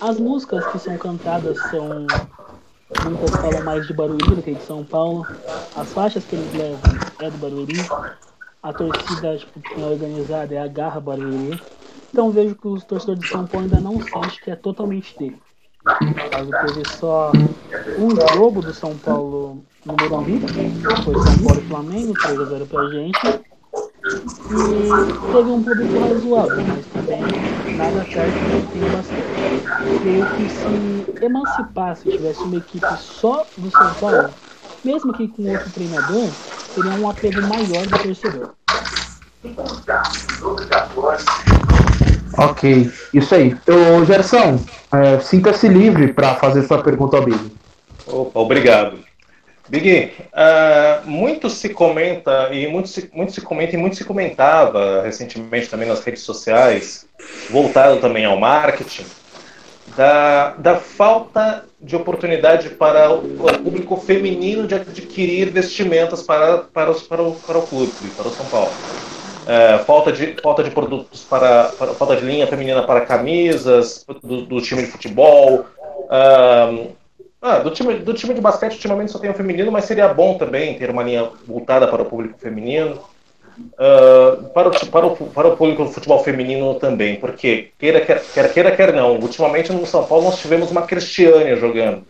[0.00, 2.06] as músicas que são cantadas são
[3.04, 5.26] Muitas falam mais de Barueri do que de São Paulo.
[5.74, 6.80] As faixas que eles levam
[7.20, 7.86] é do Barueri.
[8.62, 11.60] A torcida tipo, é organizada é a Garra Barueri.
[12.10, 15.40] Então vejo que os torcedores de São Paulo ainda não sentem que é totalmente dele.
[16.30, 17.30] Caso teve só
[17.98, 20.40] um jogo do São Paulo no Morumbi,
[21.04, 23.20] foi São Paulo e Flamengo, 3x0 pra gente.
[24.50, 27.24] E teve um público razoável, mas também
[27.76, 29.50] nada certo que tem bastante.
[30.00, 34.34] Creio que se emancipasse, tivesse uma equipe só do São Paulo,
[34.84, 36.32] mesmo que com outro treinador,
[36.74, 38.50] seria um apego maior do torcedor.
[42.38, 43.56] Ok, isso aí.
[43.68, 44.60] Ô, Gerson,
[44.92, 47.56] é, sinta-se livre para fazer sua pergunta ao Big.
[48.06, 49.05] Opa, obrigado.
[49.68, 55.02] Big, uh, muito se comenta e muito se, muito se comenta e muito se comentava
[55.02, 57.06] recentemente também nas redes sociais,
[57.50, 59.04] voltado também ao marketing,
[59.96, 66.90] da, da falta de oportunidade para o, o público feminino de adquirir vestimentas para, para,
[66.90, 68.70] os, para, o, para o clube, para o São Paulo.
[69.46, 74.42] Uh, falta, de, falta de produtos para, para, falta de linha feminina para camisas do,
[74.42, 75.66] do time de futebol.
[76.08, 76.90] Uh,
[77.46, 80.36] ah, do time, do time de basquete, ultimamente só tem o feminino, mas seria bom
[80.36, 82.98] também ter uma linha voltada para o público feminino.
[83.58, 88.22] Uh, para, o, para, o, para o público do futebol feminino também, porque queira quer,
[88.34, 89.16] quer, queira, quer não.
[89.16, 92.04] Ultimamente no São Paulo nós tivemos uma Cristiane jogando.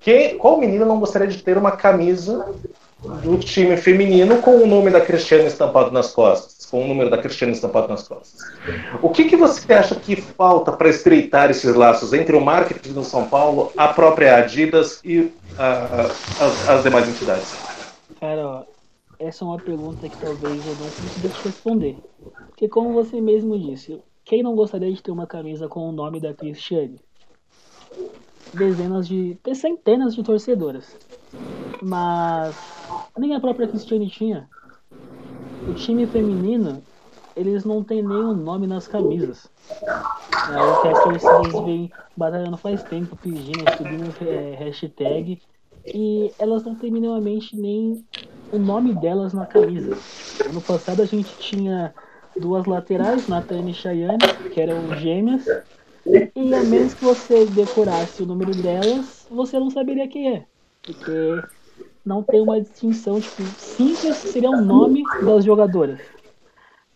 [0.00, 2.46] Que, qual menino não gostaria de ter uma camisa
[3.22, 6.54] do time feminino com o nome da Cristiane estampado nas costas?
[6.74, 8.40] com o número da Cristiane estampado nas costas.
[9.00, 13.04] O que, que você acha que falta para estreitar esses laços entre o marketing do
[13.04, 17.54] São Paulo, a própria Adidas e as, as demais entidades?
[18.18, 18.66] Cara,
[19.20, 21.96] essa é uma pergunta que talvez eu não consiga te responder.
[22.48, 26.18] Porque como você mesmo disse, quem não gostaria de ter uma camisa com o nome
[26.18, 27.00] da Cristiane?
[28.52, 29.38] Dezenas de.
[29.54, 30.96] centenas de torcedoras.
[31.80, 32.73] Mas
[33.18, 34.48] nem a própria Cristiane tinha.
[35.68, 36.82] O time feminino,
[37.36, 39.48] eles não tem nenhum nome nas camisas.
[39.80, 45.40] É o que as torcidas vêm batalhando faz tempo, pedindo, subindo é, hashtag.
[45.86, 48.04] E elas não têm minimamente nem
[48.52, 49.96] o nome delas na camisa.
[50.48, 51.94] Ano passado a gente tinha
[52.36, 54.18] duas laterais, Natane e Chayane,
[54.52, 55.46] que eram gêmeas.
[56.06, 60.46] E a menos que você decorasse o número delas, você não saberia quem é.
[60.82, 61.42] Porque
[62.04, 66.00] não tem uma distinção, tipo, simples seria o nome das jogadoras.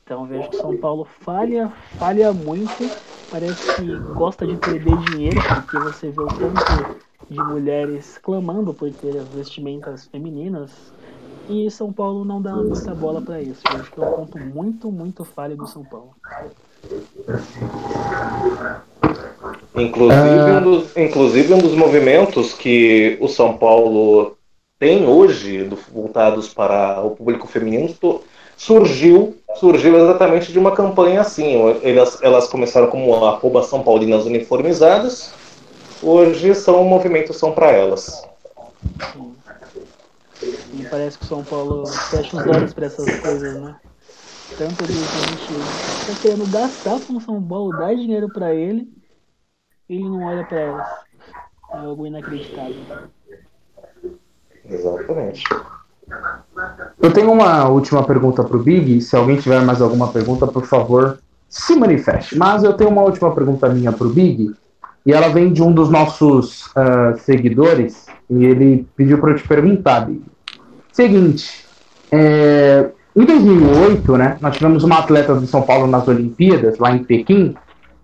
[0.05, 2.91] Então vejo que São Paulo falha, falha muito,
[3.31, 8.91] parece que gosta de perder dinheiro, porque você vê o tanto de mulheres clamando por
[8.91, 10.71] ter as vestimentas femininas,
[11.49, 13.63] e São Paulo não dá muita bola para isso.
[13.71, 16.11] Eu acho que é um ponto muito, muito falho do São Paulo.
[19.75, 24.38] Inclusive, um dos, inclusive um dos movimentos que o São Paulo
[24.79, 27.95] tem hoje do, voltados para o público feminino
[28.57, 31.57] surgiu surgiu exatamente de uma campanha assim.
[31.83, 35.33] Elas, elas começaram como arroba São Paulinas Uniformizadas
[36.03, 38.25] hoje são movimentos são para elas.
[39.13, 39.35] Sim.
[40.75, 43.77] E parece que São Paulo fecha os olhos para essas coisas, né?
[44.57, 48.89] Tanto a gente tá querendo gastar com São Paulo, dar dinheiro para ele,
[49.89, 50.89] ele não olha para elas.
[51.73, 52.77] É algo inacreditável.
[54.69, 55.43] Exatamente.
[57.01, 59.01] Eu tenho uma última pergunta pro Big.
[59.01, 62.37] Se alguém tiver mais alguma pergunta, por favor, se manifeste.
[62.37, 64.55] Mas eu tenho uma última pergunta minha pro Big.
[65.07, 68.07] E ela vem de um dos nossos uh, seguidores.
[68.29, 70.23] E ele pediu para eu te perguntar, Big.
[70.93, 71.65] Seguinte.
[72.11, 77.05] É, em 2008, né, nós tivemos uma atleta de São Paulo nas Olimpíadas, lá em
[77.05, 77.55] Pequim,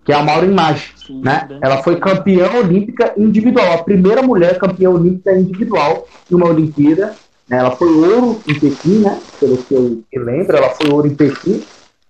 [0.05, 0.93] que é a Maura Imagem.
[1.09, 1.47] Né?
[1.61, 7.15] Ela foi campeã olímpica individual, a primeira mulher campeã olímpica individual em uma Olimpíada.
[7.49, 7.57] Né?
[7.57, 9.19] Ela foi ouro em Pequim, né?
[9.39, 11.63] pelo que eu me lembro, ela foi ouro em Pequim.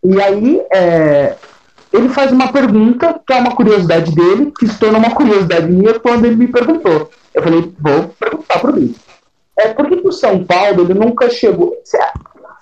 [0.04, 1.36] E aí é,
[1.92, 5.98] ele faz uma pergunta que é uma curiosidade dele, que se tornou uma curiosidade minha
[5.98, 7.10] quando ele me perguntou.
[7.34, 8.96] Eu falei, vou perguntar para o
[9.58, 11.74] É, por que, que o São Paulo ele nunca chegou.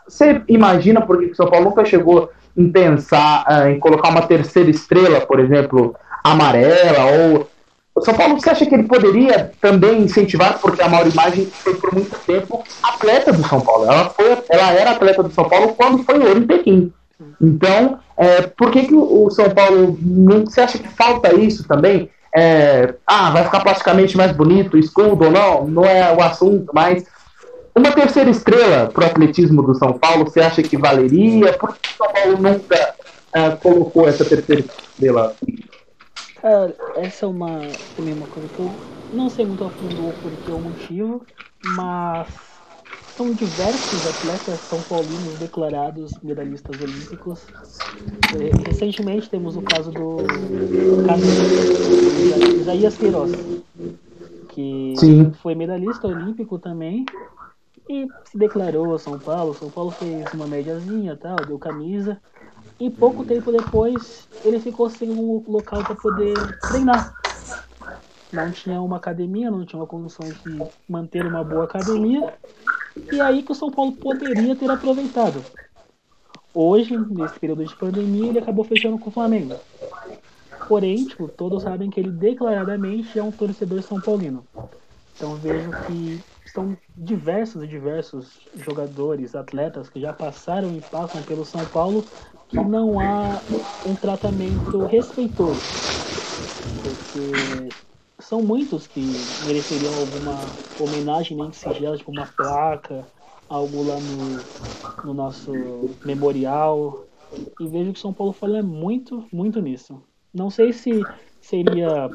[0.07, 4.09] Você imagina por que, que o São Paulo nunca chegou em pensar uh, em colocar
[4.09, 7.49] uma terceira estrela, por exemplo, amarela ou
[7.95, 11.75] o São Paulo, você acha que ele poderia também incentivar, porque a Mauro Imagem foi
[11.75, 13.85] por muito tempo atleta do São Paulo.
[13.85, 16.91] Ela, foi, ela era atleta do São Paulo quando foi ouro em Pequim.
[17.39, 19.97] Então, é, por que, que o São Paulo.
[20.01, 22.09] Não, você acha que falta isso também?
[22.35, 25.67] É, ah, vai ficar plasticamente mais bonito, escudo ou não?
[25.67, 27.05] Não é o assunto, mas
[27.75, 31.53] uma terceira estrela para o atletismo do São Paulo, você acha que valeria?
[31.53, 32.95] Por que o São Paulo nunca
[33.35, 35.35] uh, colocou essa terceira estrela?
[36.41, 37.61] Cara, essa é uma
[37.95, 38.71] também uma coisa que eu
[39.13, 41.21] não sei muito a fundo o porquê o motivo,
[41.63, 42.27] mas
[43.15, 47.39] são diversos atletas são paulinos declarados medalhistas olímpicos.
[48.35, 50.17] É, recentemente temos o caso do
[52.59, 53.31] Isaías Queiroz,
[54.49, 55.31] que Sim.
[55.41, 57.05] foi medalhista olímpico também
[57.89, 59.53] e se declarou a São Paulo.
[59.53, 62.19] São Paulo fez uma médiazinha, tal, deu camisa.
[62.79, 67.13] E pouco tempo depois ele ficou sem um local para poder treinar.
[68.31, 72.33] Não tinha uma academia, não tinha uma condição de manter uma boa academia.
[73.11, 75.43] E aí que o São Paulo poderia ter aproveitado.
[76.53, 79.55] Hoje, nesse período de pandemia, ele acabou fechando com o Flamengo.
[80.67, 84.45] Porém, tipo, todos sabem que ele declaradamente é um torcedor são paulino.
[85.15, 86.21] Então vejo que
[86.53, 92.05] são diversos e diversos jogadores, atletas que já passaram e passam pelo São Paulo
[92.47, 93.41] que não há
[93.87, 95.59] um tratamento respeitoso.
[96.83, 97.69] Porque
[98.19, 99.01] são muitos que
[99.47, 100.39] mereceriam alguma
[100.79, 103.03] homenagem nem que singela, tipo uma placa,
[103.49, 105.51] algo lá no, no nosso
[106.05, 107.03] memorial.
[107.59, 110.03] E vejo que São Paulo fala muito, muito nisso.
[110.31, 111.01] Não sei se
[111.41, 112.11] seria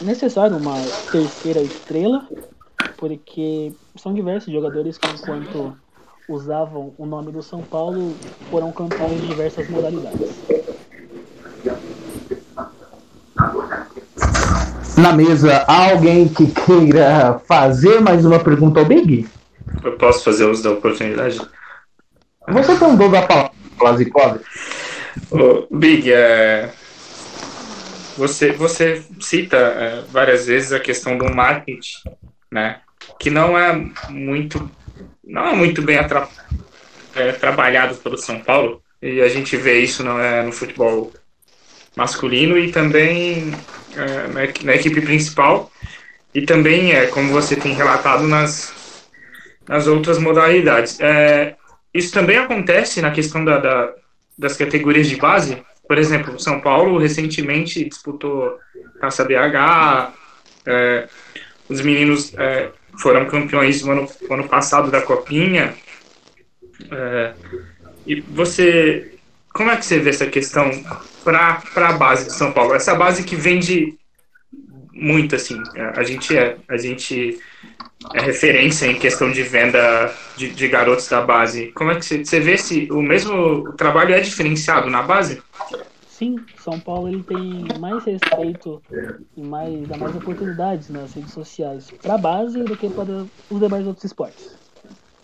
[0.00, 0.76] necessário uma
[1.10, 2.28] terceira estrela,
[2.96, 5.76] porque são diversos jogadores que, enquanto
[6.28, 8.14] usavam o nome do São Paulo,
[8.50, 10.34] foram campeões de diversas modalidades.
[14.98, 19.28] Na mesa, há alguém que queira fazer mais uma pergunta ao Big?
[19.84, 21.40] Eu posso fazer uso da oportunidade?
[22.48, 24.40] Você tem um dom da palavra, Plazikov?
[25.70, 26.72] Big, é...
[28.16, 32.08] você, você cita é, várias vezes a questão do marketing,
[32.50, 32.80] né?
[33.18, 33.72] Que não é
[34.08, 34.70] muito
[35.24, 36.28] não é muito bem atra,
[37.14, 41.12] é, trabalhado pelo São Paulo e a gente vê isso no, é, no futebol
[41.96, 43.52] masculino e também
[43.96, 45.70] é, na, na, equipe principal.
[46.34, 48.74] E também é como você tem relatado nas
[49.68, 51.00] nas outras modalidades.
[51.00, 51.56] É,
[51.92, 53.92] isso também acontece na questão da, da,
[54.38, 55.62] das categorias de base.
[55.88, 58.58] Por exemplo o São Paulo recentemente disputou
[59.00, 60.12] Taça BH
[60.66, 61.08] é,
[61.68, 65.74] os meninos é, foram campeões no ano, no ano passado da Copinha.
[66.90, 67.34] É,
[68.06, 69.12] e você,
[69.52, 70.70] como é que você vê essa questão
[71.24, 72.74] para a base de São Paulo?
[72.74, 73.98] Essa base que vende
[74.92, 75.62] muito, assim,
[75.94, 77.38] a gente é, a gente
[78.14, 81.72] é referência em questão de venda de, de garotos da base.
[81.74, 85.42] Como é que você, você vê se o mesmo trabalho é diferenciado na base?
[86.16, 88.80] Sim, São Paulo ele tem mais respeito
[89.36, 93.60] e mais, dá mais oportunidades nas redes sociais para a base do que para os
[93.60, 94.56] demais outros esportes.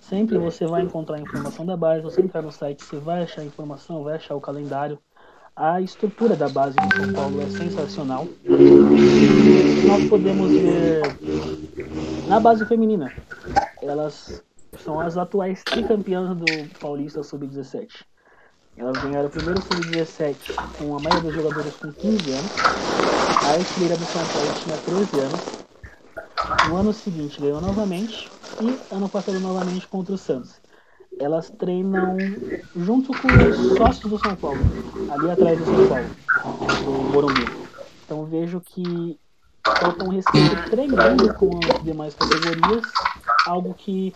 [0.03, 4.05] Sempre você vai encontrar informação da base, você entrar no site, você vai achar informação,
[4.05, 4.99] vai achar o calendário.
[5.57, 8.28] A estrutura da base de São Paulo é sensacional.
[9.86, 11.01] Nós podemos ver
[12.28, 13.11] na base feminina,
[13.80, 14.45] elas
[14.84, 16.45] são as atuais tricampeãs do
[16.78, 18.05] Paulista Sub-17.
[18.76, 20.36] Elas ganharam o primeiro sub-17
[20.78, 22.52] com a maioria dos jogadores com 15 anos.
[23.44, 26.68] artilheira do São Paulo tinha 13 anos.
[26.68, 30.60] No ano seguinte ganhou novamente e ano passado novamente contra o Santos.
[31.20, 32.16] Elas treinam
[32.74, 34.58] junto com os sócios do São Paulo,
[35.10, 36.06] ali atrás do São Paulo,
[36.84, 37.46] do Morumbi.
[38.04, 39.18] Então vejo que
[39.64, 42.82] falta um respeito tremendo com as demais categorias,
[43.46, 44.14] algo que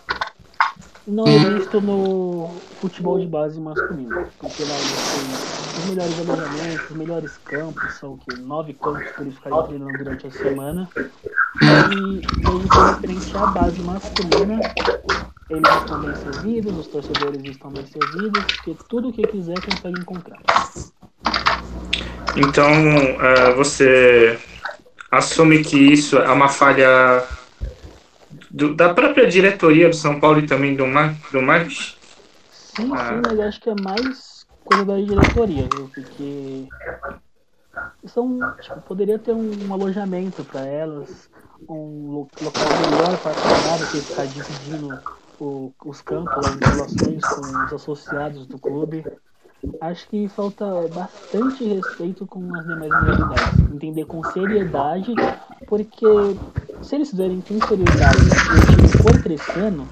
[1.07, 2.49] não é visto no
[2.81, 8.17] futebol de base masculino, porque lá têm os melhores alojamentos, os melhores campos, são o
[8.17, 8.35] quê?
[8.41, 10.89] Nove campos para eles ficarem treinando durante a semana.
[10.93, 14.59] E que referente à base masculina,
[15.49, 20.01] eles estão bem servidos, os torcedores estão bem servidos, porque tudo o que quiser consegue
[20.01, 20.41] encontrar.
[22.35, 24.37] Então, uh, você
[25.09, 27.23] assume que isso é uma falha
[28.49, 31.97] do, da própria diretoria do São Paulo e também do, Mar, do Marcos?
[32.51, 33.09] Sim, ah.
[33.09, 35.89] sim, mas acho que é mais coisa da diretoria, viu?
[35.93, 36.67] Porque
[38.05, 41.29] são, tipo, poderia ter um, um alojamento para elas,
[41.67, 44.99] um local melhor para do que ficar dividindo
[45.39, 49.05] o, os campos, as relações com os associados do clube.
[49.81, 53.59] Acho que falta bastante respeito com as demais modalidades.
[53.73, 55.13] Entender com seriedade,
[55.67, 56.05] porque
[56.81, 59.87] se eles fizerem com seriedade e o time for crescendo,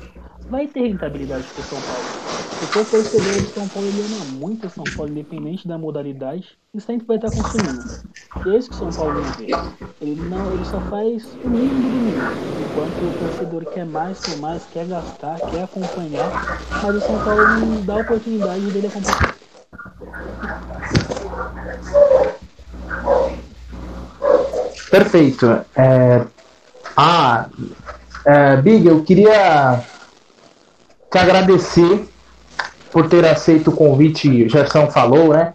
[0.49, 2.25] vai ter rentabilidade para o São Paulo.
[2.59, 6.57] Porque o torcedor do São Paulo ele ama muito o São Paulo, independente da modalidade,
[6.73, 7.83] e sempre vai estar consumindo.
[8.45, 9.47] E é isso que o São Paulo não vê.
[10.01, 12.21] Ele, não, ele só faz o mínimo do mínimo.
[12.71, 17.47] Enquanto o torcedor quer mais por mais, quer gastar, quer acompanhar, mas o São Paulo
[17.59, 19.35] não dá a oportunidade dele acompanhar.
[24.89, 25.65] Perfeito.
[25.75, 26.25] É...
[26.95, 27.47] Ah,
[28.25, 29.83] é, Big, eu queria
[31.11, 32.07] te agradecer
[32.91, 35.53] por ter aceito o convite, o Gerson falou, né?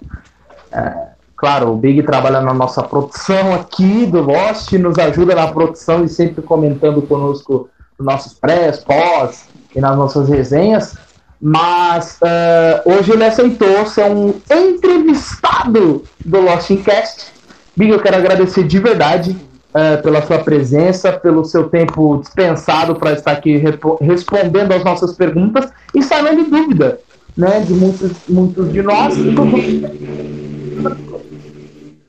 [0.71, 0.93] É,
[1.35, 6.09] claro, o Big trabalha na nossa produção aqui do Lost, nos ajuda na produção e
[6.09, 10.95] sempre comentando conosco nos nossos pré, pós e nas nossas resenhas.
[11.41, 17.33] Mas uh, hoje ele aceitou ser um entrevistado do Lost Cast.
[17.75, 23.13] Big, eu quero agradecer de verdade uh, pela sua presença, pelo seu tempo dispensado para
[23.13, 23.63] estar aqui
[24.01, 27.01] respondendo às nossas perguntas e sabendo de dúvida
[27.37, 29.17] né, de muitos, muitos de nós.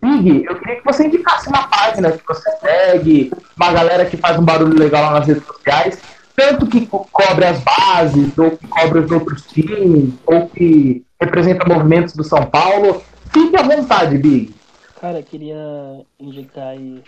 [0.01, 4.37] Big, eu queria que você indicasse uma página que você segue, uma galera que faz
[4.37, 5.99] um barulho legal nas redes sociais,
[6.35, 12.15] tanto que cobre as bases, ou que cobre os outros times, ou que representa movimentos
[12.15, 13.01] do São Paulo.
[13.31, 14.53] Fique à vontade, Big.
[14.99, 17.01] Cara, queria indicar aí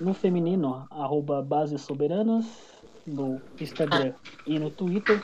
[0.00, 2.44] no feminino, arroba Bases Soberanas,
[3.06, 4.12] no Instagram
[4.46, 5.22] e no Twitter.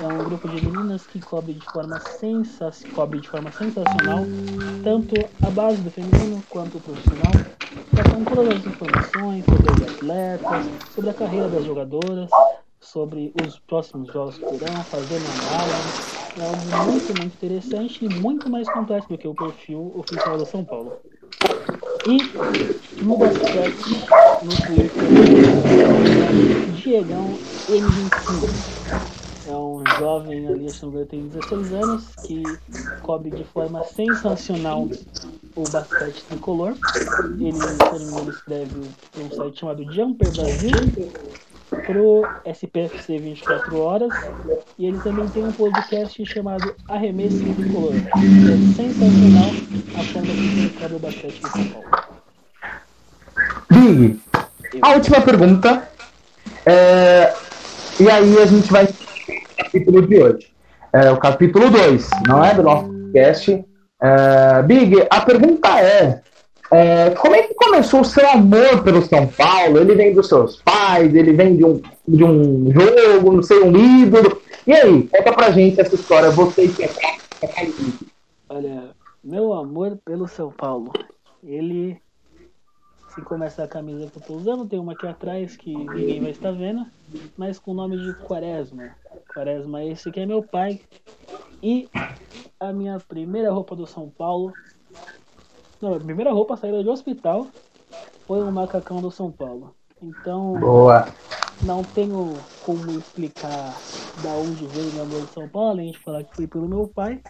[0.00, 2.00] É um grupo de meninas que cobre de forma,
[2.94, 4.24] cobre de forma sensacional
[4.84, 5.14] tanto
[5.44, 7.32] a base do feminino quanto o profissional.
[7.90, 12.30] Tracam todas as informações sobre os atletas, sobre a carreira das jogadoras,
[12.80, 16.18] sobre os próximos jogos que terão, fazendo análise.
[16.38, 20.46] É algo muito, muito interessante e muito mais complexo do que o perfil oficial do
[20.46, 20.92] São Paulo.
[22.06, 24.06] E no basquete,
[24.42, 25.02] no Twitter,
[26.74, 28.88] Diegão M25.
[29.46, 32.42] É um jovem ali, que tem 16 anos, que
[33.02, 34.88] cobre de forma sensacional
[35.56, 36.74] o basquete tricolor.
[37.38, 38.80] Ele, se não escreve
[39.18, 40.70] um site chamado Jumper Brasil,
[41.68, 44.12] pro SPFC 24 Horas.
[44.78, 47.94] E ele também tem um podcast chamado Arremesso Tricolor.
[47.94, 49.50] É sensacional
[49.98, 51.88] a forma que ele o basquete de São Paulo.
[53.70, 54.20] Big,
[54.82, 55.88] a última pergunta.
[56.66, 57.32] É...
[58.00, 58.88] E aí a gente vai
[59.68, 60.52] capítulo de hoje.
[60.92, 62.54] É o capítulo 2, não é?
[62.54, 63.64] Do nosso podcast.
[64.00, 66.22] É, Big, a pergunta é,
[66.70, 69.78] é: como é que começou o seu amor pelo São Paulo?
[69.78, 74.02] Ele vem dos seus pais, ele vem de um, de um jogo, não sei, um
[74.02, 74.40] ídolo.
[74.66, 76.90] E aí, conta pra gente essa história, você que é
[78.48, 78.90] Olha,
[79.22, 80.92] meu amor pelo São Paulo,
[81.42, 82.00] ele
[83.14, 86.30] se começa a camisa que eu tô usando, tem uma aqui atrás que ninguém vai
[86.30, 86.86] estar vendo,
[87.36, 88.94] mas com o nome de Quaresma.
[89.32, 90.80] Quaresma, esse aqui é meu pai.
[91.62, 91.88] E
[92.60, 94.52] a minha primeira roupa do São Paulo.
[95.80, 97.46] Não, a primeira roupa saída de hospital
[98.26, 99.74] foi um macacão do São Paulo.
[100.02, 101.08] Então, Boa.
[101.62, 103.74] não tenho como explicar
[104.22, 106.88] da onde veio meu amor de São Paulo, além de falar que foi pelo meu
[106.88, 107.20] pai.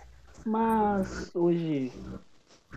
[0.47, 1.93] Mas hoje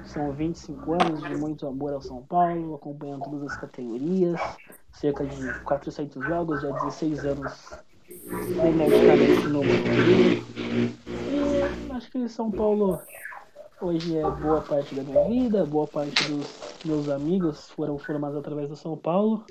[0.06, 4.40] são 25 anos de muito amor ao São Paulo, acompanhando todas as categorias,
[4.92, 7.74] cerca de 400 jogos, já 16 anos
[8.60, 10.44] freneticamente no Morumbi.
[11.30, 13.00] E acho que São Paulo
[13.82, 16.46] Hoje é boa parte da minha vida, boa parte dos
[16.86, 19.44] meus amigos foram formados através do São Paulo.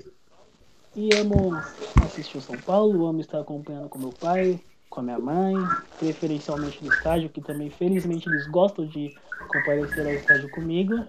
[0.95, 1.53] E amo
[2.01, 4.57] assistir o São Paulo, amo estar acompanhando com meu pai,
[4.89, 5.55] com a minha mãe,
[5.99, 9.13] preferencialmente no estádio, que também felizmente eles gostam de
[9.49, 11.05] comparecer ao estádio comigo.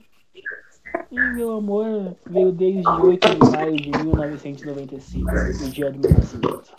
[1.13, 6.73] E meu amor veio desde 8 de maio de 1995, o dia do meu nascimento.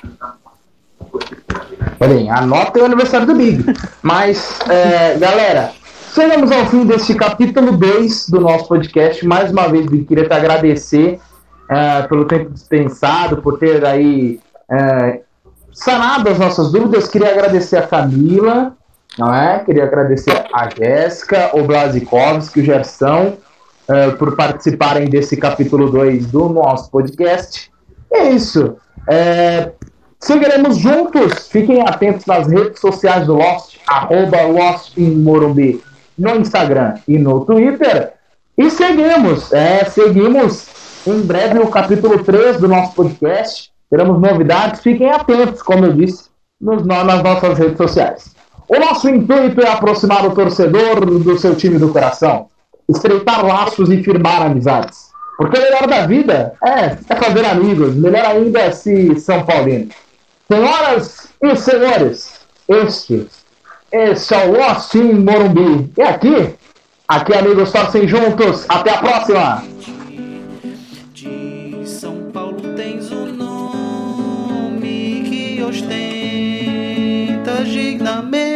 [2.00, 3.64] Bem, anota o aniversário do Big.
[4.02, 5.74] Mas, é, galera,
[6.14, 9.26] chegamos ao fim deste capítulo 2 do nosso podcast.
[9.26, 11.20] Mais uma vez, Big, queria te agradecer
[11.68, 14.40] é, pelo tempo dispensado, por ter aí
[14.70, 15.22] é,
[15.72, 17.08] sanado as nossas dúvidas.
[17.08, 18.74] Queria agradecer a Camila,
[19.18, 19.60] não é?
[19.60, 23.34] Queria agradecer a Jéssica, o Blasikovski, o Gerson,
[23.88, 27.72] é, por participarem desse capítulo 2 do nosso podcast.
[28.12, 28.78] É isso.
[29.10, 29.72] É,
[30.20, 31.48] seguiremos juntos.
[31.48, 35.82] Fiquem atentos nas redes sociais do Lost, arroba Lost em Morumbi,
[36.18, 38.14] no Instagram e no Twitter.
[38.58, 40.68] E seguimos, é, seguimos
[41.06, 43.72] em breve o capítulo 3 do nosso podcast.
[43.90, 46.26] Teremos novidades, fiquem atentos, como eu disse,
[46.60, 48.34] nos, nas nossas redes sociais.
[48.68, 52.48] O nosso intuito é aproximar o torcedor do seu time do coração,
[52.88, 55.12] estreitar laços e firmar amizades.
[55.38, 59.90] Porque o melhor da vida é, é fazer amigos, melhor ainda é se São Paulino.
[60.48, 63.28] Senhoras e senhores, este,
[63.94, 64.56] este é o
[64.98, 65.92] in Morumbi.
[65.96, 66.50] E aqui,
[67.08, 68.66] aqui amigos torcem juntos.
[68.68, 69.64] Até a próxima!
[71.14, 75.94] De São Paulo tens o nome que ostenta
[77.64, 78.53] dignamente.